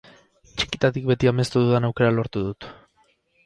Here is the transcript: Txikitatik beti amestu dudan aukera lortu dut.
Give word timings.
Txikitatik 0.61 1.05
beti 1.11 1.31
amestu 1.33 1.63
dudan 1.67 1.87
aukera 1.93 2.11
lortu 2.17 2.47
dut. 2.51 2.71